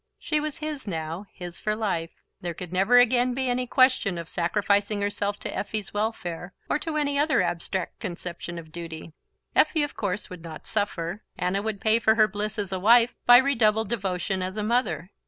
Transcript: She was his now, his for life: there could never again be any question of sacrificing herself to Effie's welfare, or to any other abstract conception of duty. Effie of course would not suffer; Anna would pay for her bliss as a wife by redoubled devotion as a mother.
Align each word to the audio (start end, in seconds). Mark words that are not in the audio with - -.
She 0.17 0.39
was 0.39 0.57
his 0.57 0.87
now, 0.87 1.27
his 1.31 1.59
for 1.59 1.75
life: 1.75 2.09
there 2.41 2.55
could 2.55 2.73
never 2.73 2.97
again 2.97 3.35
be 3.35 3.47
any 3.51 3.67
question 3.67 4.17
of 4.17 4.27
sacrificing 4.27 4.99
herself 4.99 5.37
to 5.41 5.55
Effie's 5.55 5.93
welfare, 5.93 6.55
or 6.67 6.79
to 6.79 6.97
any 6.97 7.19
other 7.19 7.43
abstract 7.43 7.99
conception 7.99 8.57
of 8.57 8.71
duty. 8.71 9.13
Effie 9.55 9.83
of 9.83 9.95
course 9.95 10.27
would 10.27 10.41
not 10.41 10.65
suffer; 10.65 11.21
Anna 11.37 11.61
would 11.61 11.79
pay 11.79 11.99
for 11.99 12.15
her 12.15 12.27
bliss 12.27 12.57
as 12.57 12.71
a 12.71 12.79
wife 12.79 13.13
by 13.27 13.37
redoubled 13.37 13.89
devotion 13.89 14.41
as 14.41 14.57
a 14.57 14.63
mother. 14.63 15.11